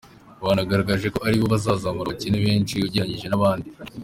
Banagaragaje 0.43 1.07
ko 1.13 1.19
ari 1.27 1.37
bo 1.41 1.45
bazamura 1.53 2.07
abakene 2.09 2.37
benshi 2.45 2.85
ugereranyije 2.87 3.27
n’abandi”. 3.29 3.67